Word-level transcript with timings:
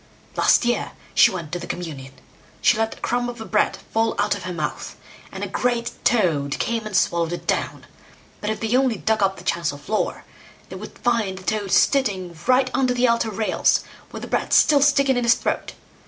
Last 0.35 0.65
year 0.65 0.93
she 1.13 1.29
went 1.29 1.51
to 1.51 1.59
the 1.59 1.67
communion. 1.67 2.13
She 2.59 2.75
let 2.75 2.95
a 2.95 2.99
crumb 3.01 3.29
of 3.29 3.37
the 3.37 3.45
bread 3.45 3.77
fall 3.93 4.15
out 4.17 4.33
of 4.33 4.45
her 4.45 4.51
mouth, 4.51 4.95
and 5.31 5.43
a 5.43 5.47
great 5.47 5.91
toad 6.03 6.57
came 6.57 6.87
and 6.87 6.97
swallowed 6.97 7.33
it 7.33 7.45
down; 7.45 7.85
but 8.39 8.49
if 8.49 8.59
they 8.59 8.75
only 8.75 8.95
dug 8.97 9.21
up 9.21 9.37
the 9.37 9.43
chancel 9.43 9.77
floor, 9.77 10.23
they 10.69 10.75
would 10.75 10.97
find 10.97 11.37
the 11.37 11.43
toad 11.43 11.69
sitting 11.71 12.35
right 12.47 12.71
under 12.73 12.95
the 12.95 13.07
altar 13.07 13.29
rails, 13.29 13.83
with 14.11 14.23
the 14.23 14.27
bread 14.27 14.53
still 14.53 14.81
sticking 14.81 15.17
in 15.17 15.23
his 15.23 15.35
throat. 15.35 15.73